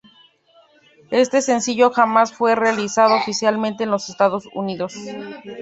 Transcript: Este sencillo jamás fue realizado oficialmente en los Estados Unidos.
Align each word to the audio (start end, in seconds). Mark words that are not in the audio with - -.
Este 1.11 1.43
sencillo 1.43 1.91
jamás 1.91 2.33
fue 2.33 2.55
realizado 2.55 3.13
oficialmente 3.15 3.83
en 3.83 3.91
los 3.91 4.09
Estados 4.09 4.49
Unidos. 4.55 4.95